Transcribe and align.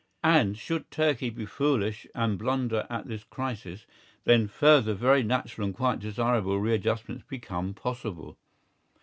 And 0.23 0.57
should 0.57 0.89
Turkey 0.89 1.29
be 1.29 1.45
foolish 1.45 2.07
and 2.15 2.39
blunder 2.39 2.87
at 2.89 3.05
this 3.07 3.23
crisis, 3.23 3.85
then 4.23 4.47
further 4.47 4.95
very 4.95 5.21
natural 5.21 5.65
and 5.67 5.75
quite 5.75 5.99
desirable 5.99 6.59
readjustments 6.59 7.23
become 7.29 7.75
possible. 7.75 8.35